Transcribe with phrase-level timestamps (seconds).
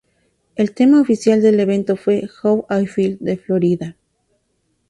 [0.55, 3.97] El tema oficial del evento fue ""How I Feel"" de Flo Rida.